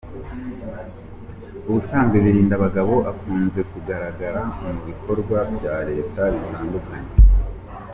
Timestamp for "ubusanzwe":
1.67-2.17